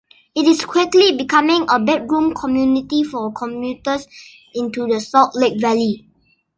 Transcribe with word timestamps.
It 0.33 0.47
is 0.47 0.65
quickly 0.65 1.15
becoming 1.15 1.67
a 1.69 1.79
bedroom 1.79 2.33
community 2.33 3.03
for 3.03 3.31
commuters 3.31 4.07
into 4.55 4.87
the 4.87 4.99
Salt 4.99 5.35
Lake 5.35 5.61
valley. 5.61 6.07